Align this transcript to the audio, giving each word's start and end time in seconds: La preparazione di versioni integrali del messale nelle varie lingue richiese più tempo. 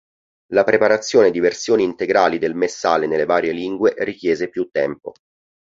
La 0.47 0.63
preparazione 0.63 1.29
di 1.29 1.39
versioni 1.39 1.83
integrali 1.83 2.39
del 2.39 2.55
messale 2.55 3.05
nelle 3.05 3.25
varie 3.25 3.51
lingue 3.51 3.93
richiese 3.99 4.49
più 4.49 4.67
tempo. 4.71 5.13